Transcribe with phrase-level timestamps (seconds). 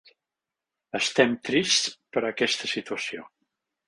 [0.99, 3.27] Estem trists per aquesta situació.